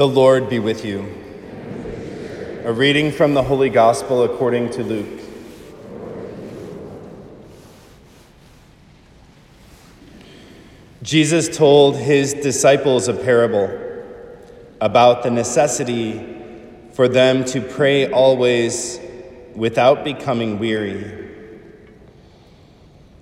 The 0.00 0.08
Lord 0.08 0.48
be 0.48 0.58
with 0.58 0.82
you. 0.82 1.00
A 2.64 2.72
reading 2.72 3.12
from 3.12 3.34
the 3.34 3.42
Holy 3.42 3.68
Gospel 3.68 4.22
according 4.22 4.70
to 4.70 4.82
Luke. 4.82 5.20
Jesus 11.02 11.54
told 11.54 11.98
his 11.98 12.32
disciples 12.32 13.08
a 13.08 13.12
parable 13.12 13.68
about 14.80 15.22
the 15.22 15.30
necessity 15.30 16.34
for 16.94 17.06
them 17.06 17.44
to 17.44 17.60
pray 17.60 18.10
always 18.10 18.98
without 19.54 20.02
becoming 20.02 20.58
weary. 20.58 21.28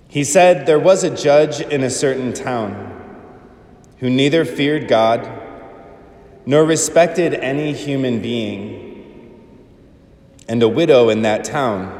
He 0.07 0.23
said 0.23 0.65
there 0.65 0.79
was 0.79 1.03
a 1.03 1.13
judge 1.13 1.59
in 1.59 1.83
a 1.83 1.89
certain 1.89 2.31
town 2.31 2.95
who 3.97 4.09
neither 4.09 4.45
feared 4.45 4.87
God 4.87 5.38
nor 6.49 6.65
respected 6.65 7.35
any 7.35 7.71
human 7.73 8.19
being. 8.19 9.45
And 10.47 10.63
a 10.63 10.67
widow 10.67 11.09
in 11.09 11.21
that 11.21 11.43
town 11.43 11.95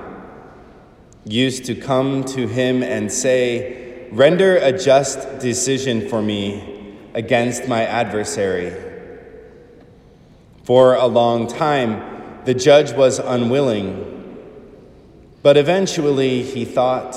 used 1.23 1.66
to 1.66 1.76
come 1.76 2.23
to 2.23 2.48
him 2.48 2.81
and 2.81 3.12
say, 3.12 4.09
Render 4.12 4.57
a 4.57 4.71
just 4.71 5.38
decision 5.38 6.09
for 6.09 6.20
me 6.23 6.98
against 7.13 7.67
my 7.67 7.85
adversary. 7.85 8.73
For 10.63 10.95
a 10.95 11.05
long 11.05 11.45
time, 11.45 12.41
the 12.45 12.55
judge 12.55 12.91
was 12.93 13.20
unwilling, 13.20 14.35
but 15.43 15.57
eventually 15.57 16.41
he 16.41 16.66
thought, 16.66 17.16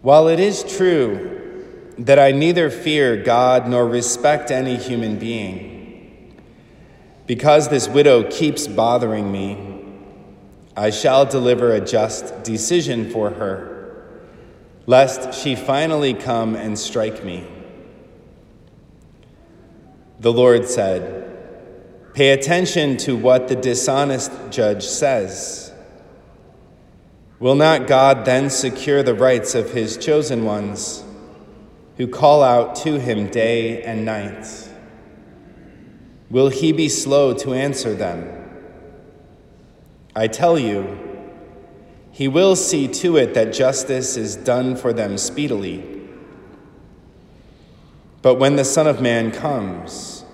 While 0.00 0.26
it 0.28 0.40
is 0.40 0.64
true 0.64 1.39
that 2.00 2.18
I 2.18 2.32
neither 2.32 2.70
fear 2.70 3.22
God 3.22 3.68
nor 3.68 3.86
respect 3.86 4.50
any 4.50 4.76
human 4.76 5.18
being. 5.18 6.34
Because 7.26 7.68
this 7.68 7.88
widow 7.88 8.28
keeps 8.30 8.66
bothering 8.66 9.30
me, 9.30 9.84
I 10.74 10.90
shall 10.90 11.26
deliver 11.26 11.72
a 11.72 11.80
just 11.80 12.42
decision 12.42 13.10
for 13.10 13.30
her, 13.30 14.02
lest 14.86 15.34
she 15.34 15.54
finally 15.54 16.14
come 16.14 16.56
and 16.56 16.78
strike 16.78 17.22
me. 17.22 17.46
The 20.20 20.32
Lord 20.32 20.66
said, 20.66 21.26
Pay 22.14 22.30
attention 22.30 22.96
to 22.98 23.14
what 23.14 23.48
the 23.48 23.56
dishonest 23.56 24.32
judge 24.50 24.84
says. 24.84 25.72
Will 27.38 27.54
not 27.54 27.86
God 27.86 28.24
then 28.24 28.48
secure 28.48 29.02
the 29.02 29.14
rights 29.14 29.54
of 29.54 29.72
his 29.72 29.98
chosen 29.98 30.44
ones? 30.44 31.04
Who 32.00 32.08
call 32.08 32.42
out 32.42 32.74
to 32.74 32.98
him 32.98 33.28
day 33.28 33.82
and 33.82 34.06
night? 34.06 34.46
Will 36.30 36.48
he 36.48 36.72
be 36.72 36.88
slow 36.88 37.34
to 37.34 37.52
answer 37.52 37.92
them? 37.92 38.26
I 40.16 40.26
tell 40.26 40.58
you, 40.58 40.98
he 42.10 42.26
will 42.26 42.56
see 42.56 42.88
to 42.88 43.18
it 43.18 43.34
that 43.34 43.52
justice 43.52 44.16
is 44.16 44.34
done 44.34 44.76
for 44.76 44.94
them 44.94 45.18
speedily. 45.18 46.08
But 48.22 48.36
when 48.36 48.56
the 48.56 48.64
Son 48.64 48.86
of 48.86 49.02
Man 49.02 49.30
comes, 49.30 50.24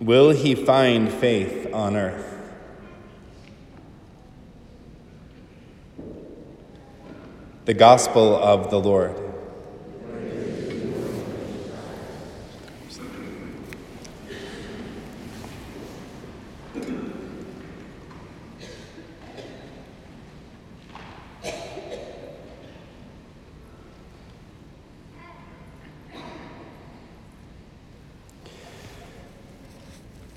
will 0.00 0.30
he 0.30 0.54
find 0.54 1.12
faith 1.12 1.74
on 1.74 1.96
earth? 1.96 2.38
The 7.64 7.74
Gospel 7.74 8.36
of 8.36 8.70
the 8.70 8.78
Lord. 8.78 9.23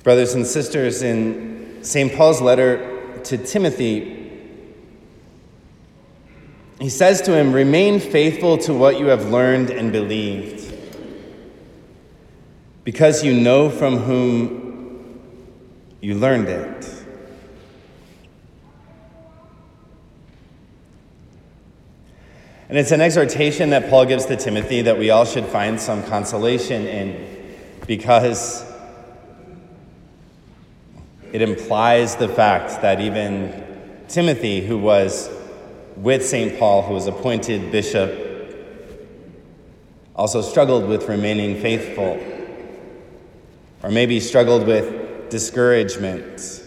Brothers 0.08 0.36
and 0.36 0.48
sisters, 0.48 1.02
in 1.02 1.80
St. 1.84 2.16
Paul's 2.16 2.40
letter 2.40 3.20
to 3.26 3.38
Timothy, 3.38 4.32
he 6.80 6.88
says 6.88 7.22
to 7.24 7.36
him, 7.36 7.52
Remain 7.52 8.00
faithful 8.00 8.58
to 8.60 8.74
what 8.74 9.00
you 9.00 9.08
have 9.08 9.30
learned 9.30 9.70
and 9.70 9.92
believed, 9.92 10.74
because 12.86 13.22
you 13.22 13.34
know 13.34 13.70
from 13.70 13.98
whom 13.98 15.20
you 16.00 16.16
learned 16.16 16.48
it. 16.48 17.06
And 22.70 22.78
it's 22.78 22.92
an 22.92 23.02
exhortation 23.02 23.72
that 23.72 23.90
Paul 23.90 24.06
gives 24.06 24.26
to 24.28 24.38
Timothy 24.38 24.84
that 24.84 24.98
we 24.98 25.10
all 25.10 25.26
should 25.26 25.48
find 25.48 25.78
some 25.82 26.02
consolation 26.04 26.88
in, 26.88 27.58
because 27.86 28.67
it 31.34 31.42
implies 31.42 32.16
the 32.16 32.30
fact 32.30 32.82
that 32.82 33.02
even 33.02 33.64
Timothy, 34.08 34.66
who 34.66 34.78
was 34.78 35.30
with 35.98 36.26
St. 36.26 36.58
Paul, 36.58 36.84
who 36.84 36.94
was 36.94 37.08
appointed 37.08 37.72
bishop, 37.72 38.26
also 40.16 40.42
struggled 40.42 40.88
with 40.88 41.08
remaining 41.08 41.62
faithful, 41.62 42.20
or 43.84 43.92
maybe 43.92 44.20
struggled 44.20 44.66
with 44.66 45.30
discouragement, 45.30 46.64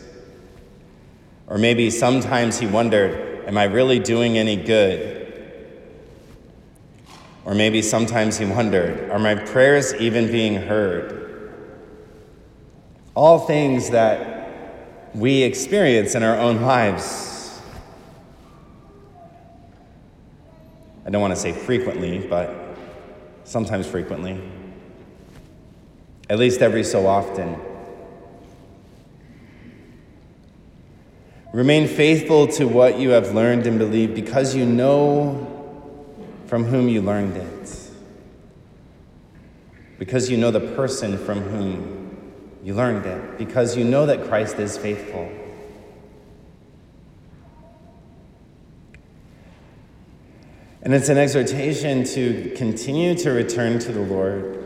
or 1.47 1.59
maybe 1.59 1.91
sometimes 1.91 2.59
he 2.59 2.66
wondered, 2.66 3.28
Am 3.47 3.59
I 3.59 3.65
really 3.65 3.98
doing 3.98 4.38
any 4.38 4.54
good? 4.54 5.16
Or 7.44 7.54
maybe 7.54 7.82
sometimes 7.82 8.38
he 8.38 8.44
wondered, 8.44 9.10
Are 9.10 9.19
my 9.19 9.34
prayers 9.34 9.94
even 9.94 10.31
being 10.31 10.54
heard? 10.54 11.16
All 13.16 13.41
things 13.41 13.91
that 13.91 14.30
we 15.15 15.43
experience 15.43 16.15
in 16.15 16.22
our 16.22 16.38
own 16.38 16.62
lives. 16.62 17.60
I 21.04 21.10
don't 21.10 21.21
want 21.21 21.34
to 21.34 21.41
say 21.41 21.53
frequently, 21.53 22.19
but 22.19 22.54
sometimes 23.44 23.87
frequently. 23.87 24.41
At 26.28 26.38
least 26.38 26.62
every 26.62 26.84
so 26.84 27.06
often. 27.06 27.59
Remain 31.53 31.88
faithful 31.88 32.47
to 32.48 32.69
what 32.69 33.00
you 33.00 33.10
have 33.10 33.34
learned 33.34 33.66
and 33.66 33.77
believed 33.77 34.15
because 34.15 34.54
you 34.54 34.65
know 34.65 35.47
from 36.47 36.65
whom 36.65 36.88
you 36.88 37.03
learned 37.03 37.37
it. 37.37 37.91
Because 39.98 40.31
you 40.31 40.37
know 40.37 40.53
the 40.53 40.60
person 40.60 41.19
from 41.19 41.41
whom 41.41 42.00
you 42.62 42.75
learned 42.75 43.06
it 43.06 43.38
because 43.38 43.76
you 43.76 43.84
know 43.84 44.06
that 44.06 44.28
Christ 44.28 44.59
is 44.59 44.76
faithful. 44.76 45.31
And 50.82 50.94
it's 50.94 51.09
an 51.09 51.19
exhortation 51.19 52.04
to 52.04 52.53
continue 52.56 53.15
to 53.16 53.31
return 53.31 53.78
to 53.81 53.93
the 53.93 54.00
Lord 54.00 54.56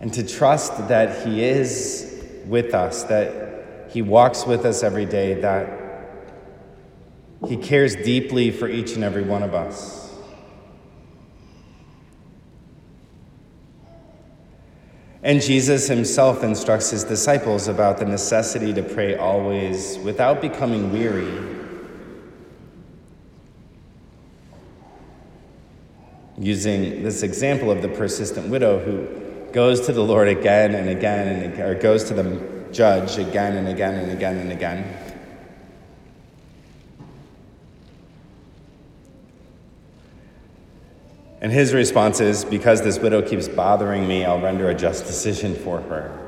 and 0.00 0.12
to 0.14 0.26
trust 0.26 0.88
that 0.88 1.26
He 1.26 1.44
is 1.44 2.24
with 2.46 2.74
us, 2.74 3.04
that 3.04 3.90
He 3.90 4.00
walks 4.00 4.46
with 4.46 4.64
us 4.64 4.82
every 4.82 5.06
day, 5.06 5.34
that 5.34 5.70
He 7.46 7.56
cares 7.56 7.96
deeply 7.96 8.50
for 8.50 8.68
each 8.68 8.94
and 8.94 9.04
every 9.04 9.22
one 9.22 9.42
of 9.42 9.54
us. 9.54 10.07
And 15.22 15.42
Jesus 15.42 15.88
himself 15.88 16.44
instructs 16.44 16.90
his 16.90 17.02
disciples 17.02 17.66
about 17.66 17.98
the 17.98 18.04
necessity 18.04 18.72
to 18.72 18.82
pray 18.82 19.16
always 19.16 19.98
without 19.98 20.40
becoming 20.40 20.92
weary. 20.92 21.56
Using 26.38 27.02
this 27.02 27.24
example 27.24 27.70
of 27.72 27.82
the 27.82 27.88
persistent 27.88 28.48
widow 28.48 28.78
who 28.78 29.52
goes 29.52 29.80
to 29.86 29.92
the 29.92 30.04
Lord 30.04 30.28
again 30.28 30.74
and 30.76 30.88
again 30.88 31.26
and 31.26 31.52
again, 31.52 31.66
or 31.66 31.74
goes 31.74 32.04
to 32.04 32.14
the 32.14 32.68
judge 32.70 33.18
again 33.18 33.56
and 33.56 33.66
again 33.66 33.94
and 33.94 34.12
again 34.12 34.36
and 34.36 34.52
again. 34.52 35.07
And 41.40 41.52
his 41.52 41.72
response 41.72 42.20
is 42.20 42.44
Because 42.44 42.82
this 42.82 42.98
widow 42.98 43.22
keeps 43.22 43.48
bothering 43.48 44.06
me, 44.06 44.24
I'll 44.24 44.40
render 44.40 44.68
a 44.68 44.74
just 44.74 45.06
decision 45.06 45.54
for 45.54 45.80
her. 45.82 46.24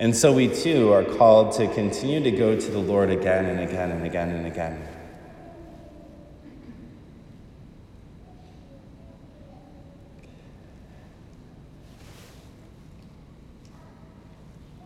And 0.00 0.14
so 0.16 0.32
we 0.32 0.46
too 0.46 0.92
are 0.92 1.02
called 1.02 1.52
to 1.54 1.66
continue 1.74 2.22
to 2.22 2.30
go 2.30 2.58
to 2.58 2.70
the 2.70 2.78
Lord 2.78 3.10
again 3.10 3.46
and 3.46 3.58
again 3.58 3.90
and 3.90 4.06
again 4.06 4.30
and 4.30 4.46
again. 4.46 4.88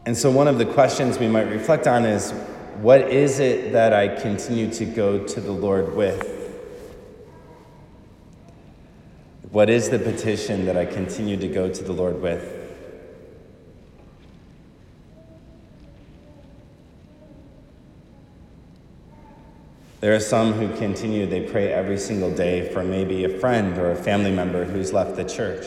And 0.05 0.17
so, 0.17 0.31
one 0.31 0.49
of 0.49 0.59
the 0.59 0.67
questions 0.67 1.19
we 1.19 1.29
might 1.29 1.49
reflect 1.49 1.87
on 1.87 2.05
is 2.05 2.35
what 2.83 3.03
is 3.03 3.39
it 3.39 3.71
that 3.75 3.93
I 3.93 4.09
continue 4.09 4.69
to 4.73 4.85
go 4.85 5.25
to 5.25 5.41
the 5.41 5.53
Lord 5.53 5.95
with? 5.95 6.51
What 9.53 9.71
is 9.71 9.89
the 9.89 10.01
petition 10.01 10.67
that 10.67 10.77
I 10.77 10.85
continue 10.85 11.37
to 11.37 11.47
go 11.47 11.73
to 11.73 11.85
the 11.85 11.93
Lord 11.93 12.21
with? 12.21 12.59
There 20.01 20.17
are 20.17 20.19
some 20.19 20.53
who 20.53 20.77
continue, 20.77 21.25
they 21.27 21.49
pray 21.49 21.73
every 21.73 21.99
single 21.99 22.35
day 22.35 22.69
for 22.73 22.83
maybe 22.83 23.23
a 23.23 23.39
friend 23.39 23.79
or 23.79 23.93
a 23.93 23.97
family 23.97 24.33
member 24.33 24.65
who's 24.65 24.93
left 24.93 25.15
the 25.15 25.23
church. 25.23 25.65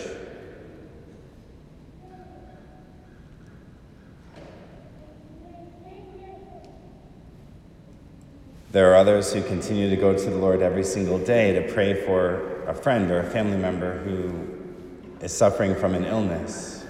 There 8.75 8.91
are 8.91 8.97
others 8.97 9.31
who 9.31 9.41
continue 9.41 9.89
to 9.89 9.95
go 9.95 10.13
to 10.13 10.29
the 10.29 10.35
Lord 10.35 10.61
every 10.61 10.83
single 10.83 11.17
day 11.17 11.53
to 11.53 11.73
pray 11.73 11.93
for 11.93 12.61
a 12.65 12.73
friend 12.73 13.09
or 13.09 13.21
a 13.21 13.23
family 13.23 13.55
member 13.55 13.99
who 13.99 15.23
is 15.23 15.31
suffering 15.31 15.75
from 15.75 15.95
an 15.95 16.03
illness. 16.03 16.85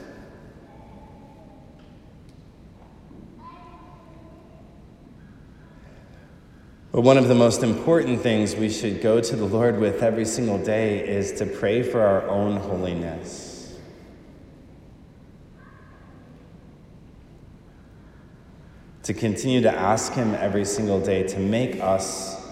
But 6.91 7.01
one 7.01 7.19
of 7.19 7.27
the 7.27 7.35
most 7.35 7.61
important 7.61 8.19
things 8.19 8.55
we 8.55 8.71
should 8.71 8.99
go 8.99 9.21
to 9.21 9.35
the 9.35 9.45
Lord 9.45 9.79
with 9.79 10.01
every 10.01 10.25
single 10.25 10.57
day 10.57 11.07
is 11.07 11.33
to 11.33 11.45
pray 11.45 11.83
for 11.83 12.01
our 12.01 12.27
own 12.27 12.57
holiness. 12.57 13.54
To 19.05 19.13
continue 19.13 19.61
to 19.61 19.71
ask 19.71 20.13
Him 20.13 20.33
every 20.33 20.65
single 20.65 20.99
day 20.99 21.21
to 21.21 21.39
make 21.39 21.79
us 21.79 22.43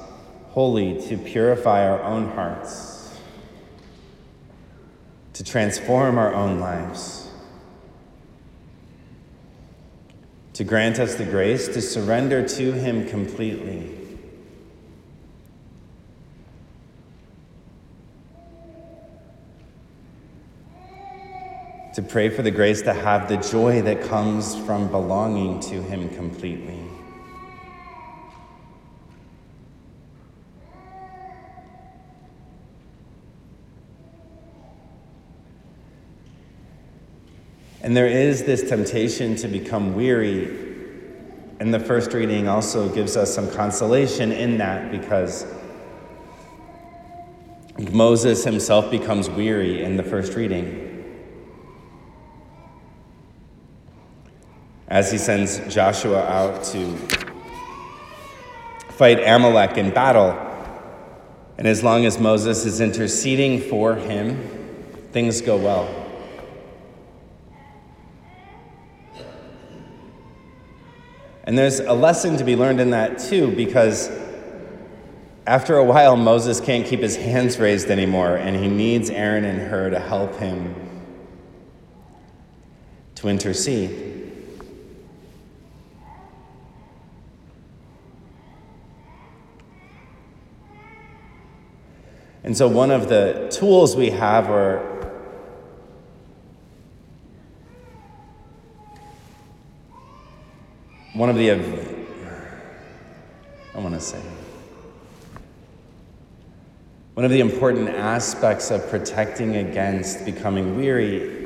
holy, 0.49 1.01
to 1.07 1.17
purify 1.17 1.89
our 1.89 2.01
own 2.03 2.29
hearts, 2.29 3.11
to 5.33 5.43
transform 5.43 6.19
our 6.19 6.31
own 6.31 6.59
lives, 6.59 7.27
to 10.53 10.63
grant 10.63 10.99
us 10.99 11.15
the 11.15 11.25
grace 11.25 11.67
to 11.69 11.81
surrender 11.81 12.47
to 12.47 12.71
Him 12.73 13.09
completely. 13.09 14.02
To 21.93 22.01
pray 22.01 22.29
for 22.29 22.41
the 22.41 22.51
grace 22.51 22.81
to 22.81 22.93
have 22.93 23.29
the 23.29 23.37
joy 23.37 23.81
that 23.83 24.01
comes 24.01 24.55
from 24.65 24.89
belonging 24.89 25.59
to 25.59 25.81
Him 25.83 26.09
completely. 26.09 26.79
And 37.83 37.95
there 37.95 38.07
is 38.07 38.43
this 38.43 38.67
temptation 38.67 39.35
to 39.35 39.47
become 39.47 39.93
weary. 39.93 40.45
And 41.59 41.73
the 41.73 41.79
first 41.79 42.13
reading 42.13 42.47
also 42.47 42.89
gives 42.89 43.15
us 43.15 43.33
some 43.33 43.51
consolation 43.51 44.31
in 44.31 44.57
that 44.57 44.89
because 44.89 45.45
Moses 47.91 48.43
himself 48.43 48.89
becomes 48.89 49.29
weary 49.29 49.83
in 49.83 49.97
the 49.97 50.03
first 50.03 50.33
reading. 50.35 50.82
As 54.93 55.11
he 55.11 55.17
sends 55.17 55.57
Joshua 55.73 56.21
out 56.21 56.63
to 56.65 56.95
fight 58.89 59.17
Amalek 59.19 59.75
in 59.75 59.89
battle. 59.89 60.37
And 61.57 61.67
as 61.67 61.83
long 61.83 62.05
as 62.05 62.19
Moses 62.19 62.63
is 62.63 62.79
interceding 62.79 63.59
for 63.59 63.95
him, 63.95 64.37
things 65.11 65.41
go 65.41 65.57
well. 65.57 65.89
And 71.45 71.57
there's 71.57 71.79
a 71.79 71.93
lesson 71.93 72.37
to 72.37 72.43
be 72.43 72.55
learned 72.55 72.79
in 72.79 72.91
that 72.91 73.17
too, 73.17 73.51
because 73.55 74.11
after 75.47 75.75
a 75.75 75.83
while, 75.83 76.15
Moses 76.15 76.61
can't 76.61 76.85
keep 76.85 76.99
his 76.99 77.15
hands 77.15 77.57
raised 77.57 77.87
anymore, 77.87 78.35
and 78.35 78.55
he 78.55 78.67
needs 78.67 79.09
Aaron 79.09 79.43
and 79.43 79.59
Hur 79.59 79.89
to 79.89 79.99
help 79.99 80.35
him 80.35 80.75
to 83.15 83.27
intercede. 83.27 84.12
And 92.43 92.57
so, 92.57 92.67
one 92.67 92.91
of 92.91 93.07
the 93.07 93.47
tools 93.49 93.95
we 93.95 94.09
have, 94.09 94.49
or 94.49 94.79
one 101.13 101.29
of 101.29 101.37
the, 101.37 101.51
I 101.51 101.55
want 103.79 103.95
to 103.95 104.01
say, 104.01 104.21
one 107.13 107.23
of 107.23 107.31
the 107.31 107.39
important 107.39 107.87
aspects 107.87 108.71
of 108.71 108.89
protecting 108.89 109.55
against 109.55 110.25
becoming 110.25 110.75
weary 110.75 111.41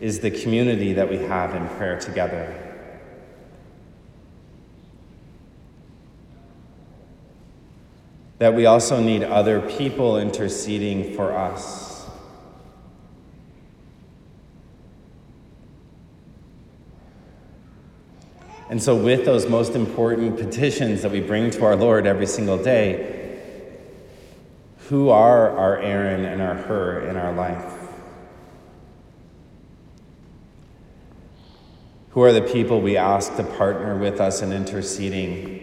is 0.00 0.20
the 0.20 0.30
community 0.30 0.92
that 0.92 1.10
we 1.10 1.16
have 1.16 1.56
in 1.56 1.66
prayer 1.76 1.98
together. 1.98 2.69
That 8.40 8.54
we 8.54 8.64
also 8.64 9.02
need 9.02 9.22
other 9.22 9.60
people 9.60 10.16
interceding 10.16 11.14
for 11.14 11.30
us. 11.30 12.08
And 18.70 18.82
so, 18.82 18.96
with 18.96 19.26
those 19.26 19.46
most 19.46 19.74
important 19.74 20.38
petitions 20.38 21.02
that 21.02 21.12
we 21.12 21.20
bring 21.20 21.50
to 21.50 21.66
our 21.66 21.76
Lord 21.76 22.06
every 22.06 22.26
single 22.26 22.56
day, 22.56 23.38
who 24.88 25.10
are 25.10 25.50
our 25.50 25.76
Aaron 25.78 26.24
and 26.24 26.40
our 26.40 26.54
Hur 26.54 27.00
in 27.00 27.16
our 27.18 27.34
life? 27.34 27.74
Who 32.12 32.22
are 32.22 32.32
the 32.32 32.40
people 32.40 32.80
we 32.80 32.96
ask 32.96 33.36
to 33.36 33.44
partner 33.44 33.98
with 33.98 34.18
us 34.18 34.40
in 34.40 34.50
interceding 34.50 35.59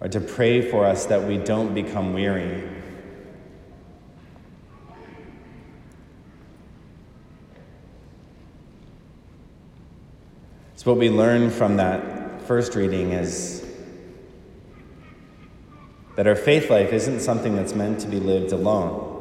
or 0.00 0.08
to 0.08 0.20
pray 0.20 0.60
for 0.60 0.84
us 0.84 1.06
that 1.06 1.22
we 1.22 1.38
don't 1.38 1.74
become 1.74 2.12
weary. 2.12 2.68
So, 10.74 10.90
what 10.90 10.98
we 10.98 11.08
learn 11.08 11.50
from 11.50 11.78
that 11.78 12.42
first 12.42 12.74
reading 12.74 13.12
is 13.12 13.66
that 16.16 16.26
our 16.26 16.36
faith 16.36 16.70
life 16.70 16.92
isn't 16.92 17.20
something 17.20 17.56
that's 17.56 17.74
meant 17.74 18.00
to 18.00 18.06
be 18.06 18.20
lived 18.20 18.52
alone. 18.52 19.12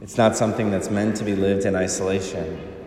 It's 0.00 0.16
not 0.16 0.36
something 0.36 0.70
that's 0.70 0.90
meant 0.90 1.16
to 1.16 1.24
be 1.24 1.34
lived 1.34 1.66
in 1.66 1.76
isolation 1.76 2.79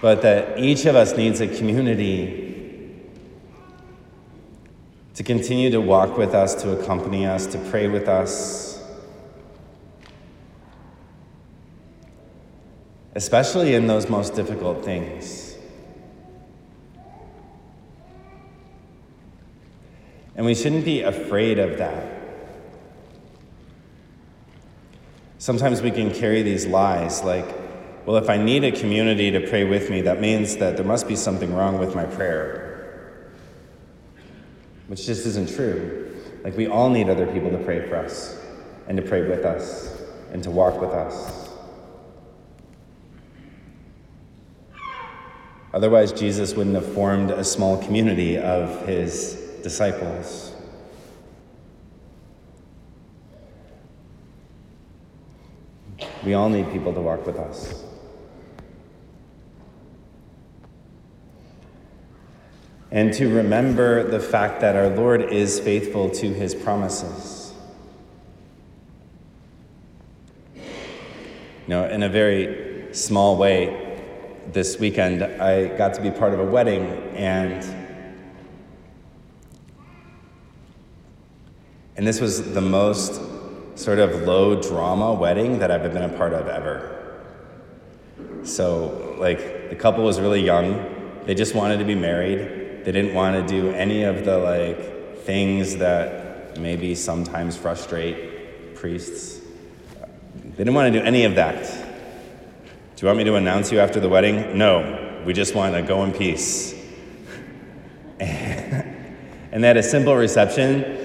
but 0.00 0.22
that 0.22 0.58
each 0.58 0.86
of 0.86 0.96
us 0.96 1.16
needs 1.16 1.40
a 1.40 1.46
community 1.46 2.46
to 5.14 5.22
continue 5.22 5.70
to 5.70 5.80
walk 5.80 6.16
with 6.16 6.34
us, 6.34 6.54
to 6.62 6.72
accompany 6.72 7.26
us, 7.26 7.46
to 7.46 7.58
pray 7.70 7.88
with 7.88 8.08
us. 8.08 8.82
Especially 13.14 13.74
in 13.74 13.86
those 13.86 14.08
most 14.08 14.34
difficult 14.34 14.82
things. 14.84 15.56
And 20.36 20.46
we 20.46 20.54
shouldn't 20.54 20.86
be 20.86 21.02
afraid 21.02 21.58
of 21.58 21.76
that. 21.76 22.18
Sometimes 25.36 25.82
we 25.82 25.90
can 25.90 26.10
carry 26.10 26.40
these 26.40 26.66
lies 26.66 27.22
like, 27.22 27.69
well, 28.10 28.20
if 28.20 28.28
I 28.28 28.38
need 28.38 28.64
a 28.64 28.72
community 28.72 29.30
to 29.30 29.38
pray 29.38 29.62
with 29.62 29.88
me, 29.88 30.00
that 30.00 30.20
means 30.20 30.56
that 30.56 30.76
there 30.76 30.84
must 30.84 31.06
be 31.06 31.14
something 31.14 31.54
wrong 31.54 31.78
with 31.78 31.94
my 31.94 32.06
prayer. 32.06 33.30
Which 34.88 35.06
just 35.06 35.24
isn't 35.26 35.54
true. 35.54 36.12
Like, 36.42 36.56
we 36.56 36.66
all 36.66 36.90
need 36.90 37.08
other 37.08 37.28
people 37.32 37.52
to 37.52 37.58
pray 37.58 37.88
for 37.88 37.94
us, 37.94 38.36
and 38.88 38.96
to 38.96 39.02
pray 39.04 39.22
with 39.28 39.44
us, 39.44 40.02
and 40.32 40.42
to 40.42 40.50
walk 40.50 40.80
with 40.80 40.90
us. 40.90 41.50
Otherwise, 45.72 46.10
Jesus 46.10 46.54
wouldn't 46.54 46.74
have 46.74 46.92
formed 46.92 47.30
a 47.30 47.44
small 47.44 47.80
community 47.80 48.36
of 48.36 48.88
his 48.88 49.34
disciples. 49.62 50.52
We 56.24 56.34
all 56.34 56.48
need 56.48 56.72
people 56.72 56.92
to 56.92 57.00
walk 57.00 57.24
with 57.24 57.36
us. 57.36 57.84
And 62.92 63.12
to 63.14 63.28
remember 63.32 64.02
the 64.02 64.18
fact 64.18 64.60
that 64.62 64.74
our 64.74 64.88
Lord 64.88 65.22
is 65.22 65.60
faithful 65.60 66.10
to 66.10 66.32
his 66.32 66.54
promises. 66.54 67.52
You 70.54 70.62
know, 71.68 71.88
in 71.88 72.02
a 72.02 72.08
very 72.08 72.92
small 72.92 73.36
way, 73.36 73.86
this 74.52 74.78
weekend 74.78 75.22
I 75.22 75.68
got 75.76 75.94
to 75.94 76.02
be 76.02 76.10
part 76.10 76.34
of 76.34 76.40
a 76.40 76.44
wedding 76.44 76.84
and 77.14 77.62
and 81.96 82.06
this 82.06 82.20
was 82.20 82.54
the 82.54 82.60
most 82.60 83.20
sort 83.76 83.98
of 83.98 84.22
low 84.22 84.60
drama 84.60 85.12
wedding 85.12 85.58
that 85.58 85.70
I've 85.70 85.82
been 85.92 86.02
a 86.02 86.08
part 86.08 86.32
of 86.32 86.48
ever. 86.48 86.96
So, 88.42 89.16
like, 89.18 89.68
the 89.68 89.76
couple 89.76 90.04
was 90.04 90.18
really 90.18 90.42
young. 90.42 91.22
They 91.26 91.34
just 91.34 91.54
wanted 91.54 91.78
to 91.78 91.84
be 91.84 91.94
married. 91.94 92.59
They 92.84 92.92
didn't 92.92 93.14
want 93.14 93.36
to 93.36 93.54
do 93.54 93.70
any 93.70 94.04
of 94.04 94.24
the, 94.24 94.38
like, 94.38 95.18
things 95.24 95.76
that 95.76 96.58
maybe 96.58 96.94
sometimes 96.94 97.56
frustrate 97.56 98.74
priests. 98.74 99.40
They 100.34 100.50
didn't 100.56 100.74
want 100.74 100.92
to 100.92 100.98
do 100.98 101.04
any 101.04 101.24
of 101.24 101.34
that. 101.34 101.62
Do 102.96 103.06
you 103.06 103.06
want 103.06 103.18
me 103.18 103.24
to 103.24 103.36
announce 103.36 103.72
you 103.72 103.80
after 103.80 104.00
the 104.00 104.08
wedding? 104.08 104.58
No, 104.58 105.22
we 105.24 105.32
just 105.32 105.54
want 105.54 105.74
to 105.74 105.82
go 105.82 106.04
in 106.04 106.12
peace. 106.12 106.74
and 108.20 109.62
they 109.62 109.66
had 109.66 109.76
a 109.76 109.82
simple 109.82 110.16
reception 110.16 110.98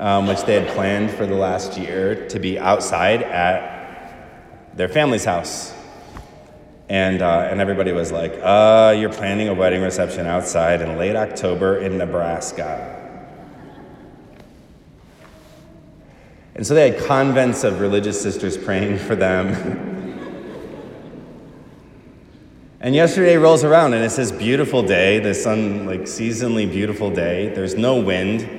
um, 0.00 0.26
which 0.26 0.42
they 0.42 0.60
had 0.60 0.68
planned 0.74 1.10
for 1.10 1.26
the 1.26 1.34
last 1.34 1.78
year 1.78 2.28
to 2.28 2.38
be 2.38 2.58
outside 2.58 3.22
at 3.22 4.76
their 4.76 4.88
family's 4.88 5.24
house. 5.24 5.72
And, 6.88 7.20
uh, 7.20 7.48
and 7.50 7.60
everybody 7.60 7.92
was 7.92 8.10
like, 8.10 8.32
uh, 8.42 8.96
you're 8.98 9.12
planning 9.12 9.48
a 9.48 9.54
wedding 9.54 9.82
reception 9.82 10.26
outside 10.26 10.80
in 10.80 10.96
late 10.96 11.16
October 11.16 11.78
in 11.78 11.98
Nebraska. 11.98 12.94
And 16.54 16.66
so 16.66 16.74
they 16.74 16.90
had 16.90 17.06
convents 17.06 17.62
of 17.62 17.80
religious 17.80 18.20
sisters 18.20 18.56
praying 18.56 18.98
for 18.98 19.14
them. 19.14 19.48
and 22.80 22.94
yesterday 22.94 23.36
rolls 23.36 23.64
around 23.64 23.94
and 23.94 24.02
it's 24.02 24.16
this 24.16 24.32
beautiful 24.32 24.82
day, 24.82 25.18
this 25.18 25.44
sun, 25.44 25.86
like 25.86 26.02
seasonally 26.02 26.70
beautiful 26.70 27.10
day. 27.10 27.50
There's 27.50 27.74
no 27.74 28.00
wind. 28.00 28.58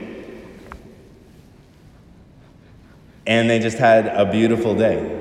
and 3.29 3.47
they 3.47 3.59
just 3.59 3.77
had 3.77 4.07
a 4.07 4.25
beautiful 4.25 4.73
day. 4.73 5.18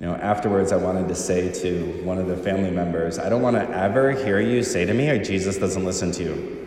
You 0.00 0.06
know, 0.06 0.14
afterwards, 0.14 0.72
I 0.72 0.76
wanted 0.76 1.08
to 1.08 1.14
say 1.14 1.50
to 1.62 2.02
one 2.04 2.18
of 2.18 2.26
the 2.26 2.36
family 2.36 2.70
members, 2.70 3.18
I 3.18 3.30
don't 3.30 3.40
want 3.40 3.56
to 3.56 3.66
ever 3.70 4.10
hear 4.10 4.40
you 4.40 4.62
say 4.62 4.84
to 4.84 4.92
me, 4.92 5.18
Jesus 5.20 5.56
doesn't 5.56 5.84
listen 5.84 6.12
to 6.12 6.22
you. 6.22 6.62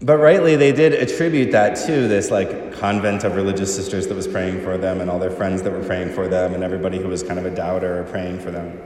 But 0.00 0.18
rightly, 0.18 0.54
they 0.54 0.70
did 0.70 0.92
attribute 0.92 1.50
that 1.52 1.76
to 1.86 2.06
this 2.06 2.30
like 2.30 2.74
convent 2.74 3.24
of 3.24 3.36
religious 3.36 3.74
sisters 3.74 4.06
that 4.06 4.14
was 4.14 4.28
praying 4.28 4.62
for 4.62 4.76
them, 4.76 5.00
and 5.00 5.10
all 5.10 5.18
their 5.18 5.30
friends 5.30 5.62
that 5.62 5.72
were 5.72 5.82
praying 5.82 6.12
for 6.12 6.28
them, 6.28 6.54
and 6.54 6.62
everybody 6.62 6.98
who 6.98 7.08
was 7.08 7.22
kind 7.22 7.38
of 7.38 7.46
a 7.46 7.54
doubter 7.54 8.06
praying 8.10 8.38
for 8.38 8.50
them. 8.50 8.78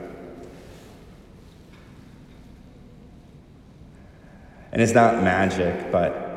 And 4.71 4.81
it's 4.81 4.93
not 4.93 5.21
magic, 5.21 5.91
but 5.91 6.28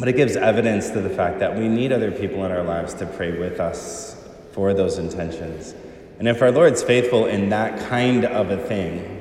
but 0.00 0.08
it 0.08 0.16
gives 0.16 0.34
evidence 0.34 0.88
to 0.88 1.02
the 1.02 1.10
fact 1.10 1.40
that 1.40 1.54
we 1.54 1.68
need 1.68 1.92
other 1.92 2.10
people 2.10 2.42
in 2.46 2.50
our 2.50 2.62
lives 2.62 2.94
to 2.94 3.04
pray 3.04 3.38
with 3.38 3.60
us 3.60 4.16
for 4.52 4.72
those 4.72 4.96
intentions. 4.96 5.74
And 6.18 6.26
if 6.26 6.40
our 6.40 6.50
Lord's 6.50 6.82
faithful 6.82 7.26
in 7.26 7.50
that 7.50 7.86
kind 7.90 8.24
of 8.24 8.50
a 8.50 8.56
thing, 8.56 9.18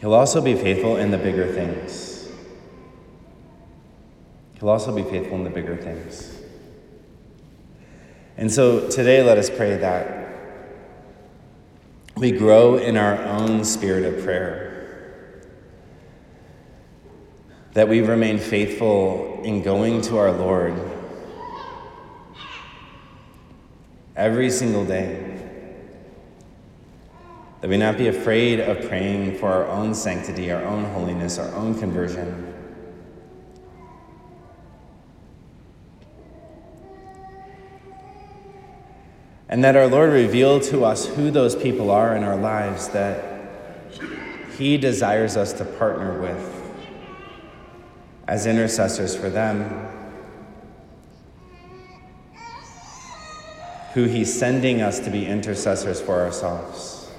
He'll 0.00 0.12
also 0.12 0.42
be 0.42 0.54
faithful 0.54 0.98
in 0.98 1.10
the 1.10 1.16
bigger 1.16 1.50
things. 1.50 2.28
He'll 4.60 4.68
also 4.68 4.94
be 4.94 5.02
faithful 5.02 5.38
in 5.38 5.44
the 5.44 5.50
bigger 5.50 5.76
things. 5.76 6.38
And 8.36 8.52
so 8.52 8.90
today, 8.90 9.22
let 9.22 9.38
us 9.38 9.48
pray 9.48 9.78
that 9.78 10.34
we 12.14 12.30
grow 12.30 12.76
in 12.76 12.98
our 12.98 13.22
own 13.22 13.64
spirit 13.64 14.04
of 14.04 14.22
prayer 14.22 14.65
that 17.76 17.86
we 17.86 18.00
remain 18.00 18.38
faithful 18.38 19.42
in 19.44 19.62
going 19.62 20.00
to 20.00 20.16
our 20.16 20.32
Lord 20.32 20.72
every 24.16 24.48
single 24.48 24.86
day. 24.86 25.38
That 27.60 27.68
we 27.68 27.76
not 27.76 27.98
be 27.98 28.08
afraid 28.08 28.60
of 28.60 28.88
praying 28.88 29.36
for 29.36 29.52
our 29.52 29.66
own 29.66 29.94
sanctity, 29.94 30.50
our 30.50 30.64
own 30.64 30.84
holiness, 30.86 31.36
our 31.36 31.54
own 31.54 31.78
conversion. 31.78 32.54
And 39.50 39.62
that 39.64 39.76
our 39.76 39.86
Lord 39.86 40.14
reveal 40.14 40.60
to 40.60 40.86
us 40.86 41.04
who 41.04 41.30
those 41.30 41.54
people 41.54 41.90
are 41.90 42.16
in 42.16 42.24
our 42.24 42.36
lives 42.36 42.88
that 42.88 43.50
He 44.56 44.78
desires 44.78 45.36
us 45.36 45.52
to 45.52 45.66
partner 45.66 46.18
with 46.22 46.55
as 48.28 48.46
intercessors 48.46 49.14
for 49.14 49.30
them, 49.30 49.88
who 53.94 54.04
He's 54.04 54.32
sending 54.36 54.82
us 54.82 55.00
to 55.00 55.10
be 55.10 55.26
intercessors 55.26 56.00
for 56.00 56.20
ourselves. 56.20 57.10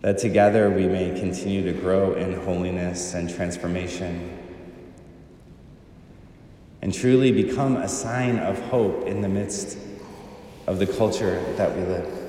That 0.00 0.18
together 0.18 0.68
we 0.68 0.86
may 0.86 1.18
continue 1.18 1.62
to 1.64 1.72
grow 1.78 2.14
in 2.14 2.32
holiness 2.32 3.14
and 3.14 3.32
transformation 3.32 4.38
and 6.82 6.92
truly 6.92 7.30
become 7.30 7.76
a 7.76 7.88
sign 7.88 8.38
of 8.40 8.58
hope 8.62 9.06
in 9.06 9.20
the 9.20 9.28
midst 9.28 9.78
of 10.66 10.80
the 10.80 10.86
culture 10.86 11.40
that 11.56 11.74
we 11.76 11.82
live. 11.84 12.21